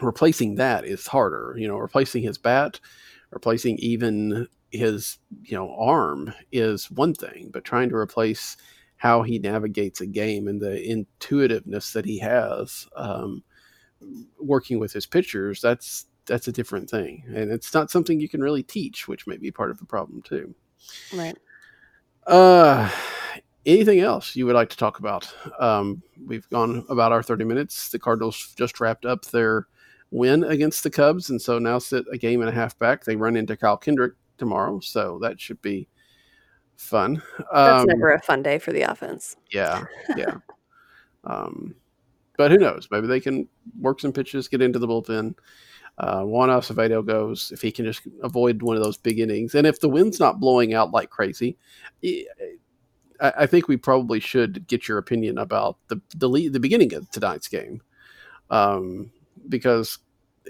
[0.01, 1.55] replacing that is harder.
[1.59, 2.81] You know, replacing his bat,
[3.31, 8.57] replacing even his you know arm is one thing, but trying to replace
[8.97, 13.43] how he navigates a game and the intuitiveness that he has um,
[14.39, 17.25] working with his pitchers that's that's a different thing.
[17.35, 20.23] And it's not something you can really teach which may be part of the problem
[20.23, 20.55] too.
[21.13, 21.37] Right.
[22.27, 22.91] Uh
[23.67, 25.33] anything else you would like to talk about?
[25.59, 27.91] Um, we've gone about our 30 minutes.
[27.91, 29.67] The cardinals just wrapped up their
[30.11, 33.05] win against the cubs and so now sit a game and a half back.
[33.05, 35.89] They run into Kyle Hendricks tomorrow so that should be
[36.77, 37.23] fun.
[37.53, 39.37] That's um, never a fun day for the offense.
[39.51, 39.85] Yeah
[40.17, 40.37] yeah.
[41.25, 41.77] Um,
[42.37, 42.89] but who knows?
[42.91, 45.35] Maybe they can work some pitches get into the bullpen.
[45.99, 49.67] Uh, Johan Oviedo goes if he can just avoid one of those big innings, and
[49.67, 51.59] if the wind's not blowing out like crazy,
[52.03, 52.25] I,
[53.21, 57.11] I think we probably should get your opinion about the the, lead, the beginning of
[57.11, 57.83] tonight's game,
[58.51, 59.11] um,
[59.49, 59.99] because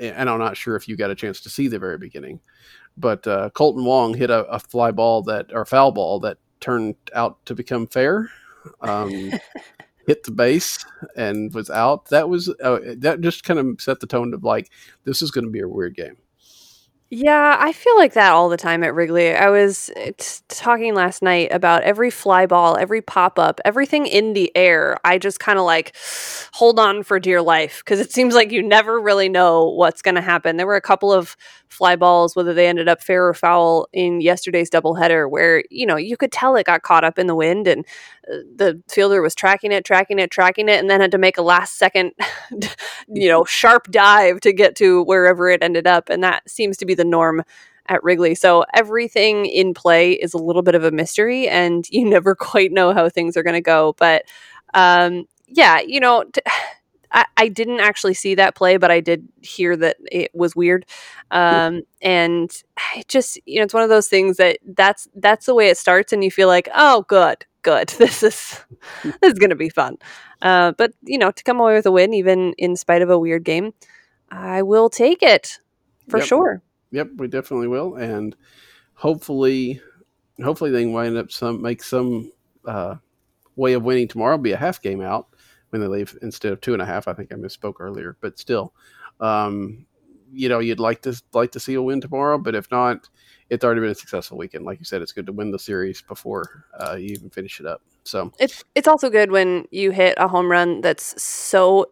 [0.00, 2.40] and I'm not sure if you got a chance to see the very beginning,
[2.96, 6.94] but uh, Kolten Wong hit a, a, fly ball that or foul ball that turned
[7.14, 8.30] out to become fair.
[8.80, 9.32] Um,
[10.06, 10.84] hit the base
[11.16, 12.06] and was out.
[12.06, 14.70] That was uh, that just kind of set the tone of like
[15.04, 16.16] this is going to be a weird game.
[17.14, 19.34] Yeah, I feel like that all the time at Wrigley.
[19.34, 24.06] I was uh, t- talking last night about every fly ball, every pop up, everything
[24.06, 24.96] in the air.
[25.04, 25.94] I just kind of like
[26.54, 30.14] hold on for dear life because it seems like you never really know what's going
[30.14, 30.56] to happen.
[30.56, 31.36] There were a couple of
[31.72, 35.96] fly balls, whether they ended up fair or foul in yesterday's doubleheader, where you know
[35.96, 37.84] you could tell it got caught up in the wind and
[38.30, 41.38] uh, the fielder was tracking it, tracking it, tracking it, and then had to make
[41.38, 42.12] a last second,
[43.08, 46.08] you know, sharp dive to get to wherever it ended up.
[46.08, 47.42] And that seems to be the norm
[47.88, 48.34] at Wrigley.
[48.34, 52.72] So everything in play is a little bit of a mystery, and you never quite
[52.72, 53.94] know how things are going to go.
[53.98, 54.24] But
[54.74, 56.24] um, yeah, you know.
[56.24, 56.40] T-
[57.12, 60.86] I, I didn't actually see that play, but I did hear that it was weird.
[61.30, 62.50] Um, and
[62.96, 65.78] it just, you know, it's one of those things that that's that's the way it
[65.78, 68.60] starts, and you feel like, oh, good, good, this is
[69.02, 69.98] this is going to be fun.
[70.40, 73.18] Uh, but you know, to come away with a win, even in spite of a
[73.18, 73.72] weird game,
[74.30, 75.60] I will take it
[76.08, 76.26] for yep.
[76.26, 76.62] sure.
[76.90, 78.36] Yep, we definitely will, and
[78.94, 79.80] hopefully,
[80.42, 82.32] hopefully they can wind up some make some
[82.66, 82.96] uh,
[83.56, 84.36] way of winning tomorrow.
[84.36, 85.28] Be a half game out
[85.72, 87.08] when they leave instead of two and a half.
[87.08, 88.72] I think I misspoke earlier, but still,
[89.20, 89.86] um,
[90.32, 93.08] you know, you'd like to like to see a win tomorrow, but if not,
[93.50, 94.64] it's already been a successful weekend.
[94.64, 97.66] Like you said, it's good to win the series before uh, you even finish it
[97.66, 97.82] up.
[98.04, 101.86] So it's it's also good when you hit a home run that's so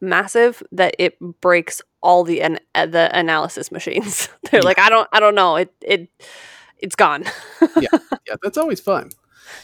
[0.00, 4.28] massive that it breaks all the an- uh, the analysis machines.
[4.50, 4.66] They're yeah.
[4.66, 5.56] like, I don't, I don't know.
[5.56, 6.08] It, it,
[6.78, 7.24] it's gone.
[7.80, 7.88] yeah,
[8.26, 9.10] yeah, that's always fun.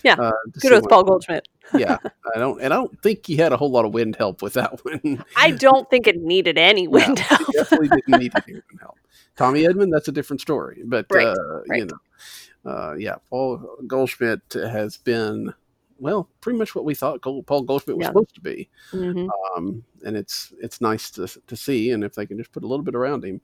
[0.03, 1.49] Yeah, uh, kudos Paul Goldschmidt.
[1.75, 1.99] yeah,
[2.35, 4.55] I don't, and I don't think he had a whole lot of wind help with
[4.55, 5.25] that one.
[5.37, 7.53] I don't think it needed any wind help.
[7.53, 8.99] definitely didn't need any wind help.
[9.37, 11.79] Tommy Edman, that's a different story, but right, uh, right.
[11.81, 15.53] you know, uh, yeah, Paul Goldschmidt has been
[15.99, 18.09] well, pretty much what we thought Paul Goldschmidt was yeah.
[18.09, 18.69] supposed to be.
[18.93, 19.29] Mm-hmm.
[19.57, 22.67] Um, and it's it's nice to to see, and if they can just put a
[22.67, 23.41] little bit around him,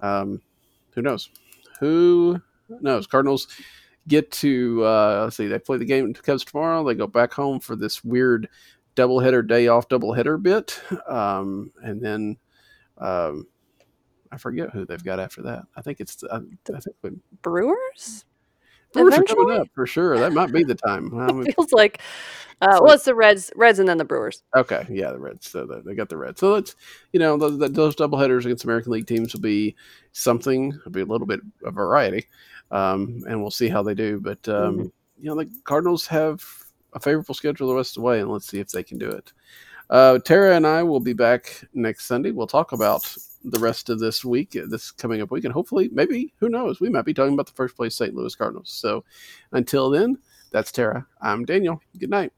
[0.00, 0.42] um,
[0.90, 1.30] who knows?
[1.80, 3.06] Who knows?
[3.06, 3.48] Cardinals
[4.08, 6.84] get to uh, let's see, they play the game to Cubs tomorrow.
[6.84, 8.48] They go back home for this weird
[8.96, 12.36] doubleheader day off doubleheader bit, um, and then
[12.98, 13.46] um,
[14.32, 15.64] I forget who they've got after that.
[15.76, 16.96] I think it's the, I, I think
[17.42, 18.24] Brewers.
[18.92, 20.18] Brewers are coming up for sure.
[20.18, 21.10] That might be the time.
[21.46, 22.00] it feels like,
[22.62, 24.42] uh, well, it's the Reds, Reds, and then the Brewers.
[24.56, 25.48] Okay, yeah, the Reds.
[25.48, 26.40] So they got the Reds.
[26.40, 26.74] So it's
[27.12, 29.76] you know those, those doubleheaders against American League teams will be
[30.12, 30.72] something.
[30.72, 32.26] It'll be a little bit of variety,
[32.70, 34.20] um, and we'll see how they do.
[34.20, 34.82] But um, mm-hmm.
[35.20, 36.44] you know the Cardinals have
[36.92, 39.08] a favorable schedule the rest of the way, and let's see if they can do
[39.08, 39.32] it.
[39.90, 42.30] Uh, Tara and I will be back next Sunday.
[42.30, 45.88] We'll talk about the rest of this week, uh, this coming up week, and hopefully,
[45.92, 48.14] maybe, who knows, we might be talking about the first place St.
[48.14, 48.70] Louis Cardinals.
[48.70, 49.04] So
[49.52, 50.18] until then,
[50.50, 51.06] that's Tara.
[51.22, 51.80] I'm Daniel.
[51.98, 52.32] Good night.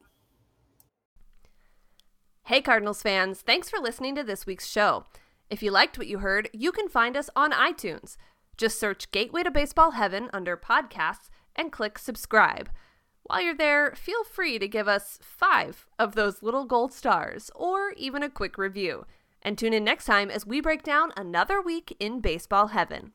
[2.45, 3.43] Hey, Cardinals fans.
[3.43, 5.05] Thanks for listening to this week's show.
[5.51, 8.17] If you liked what you heard, you can find us on iTunes.
[8.57, 12.71] Just search Gateway to Baseball Heaven under podcasts and click subscribe.
[13.23, 17.93] While you're there, feel free to give us five of those little gold stars or
[17.97, 19.07] even a quick review.
[19.43, 23.13] And tune in next time as we break down another week in baseball heaven.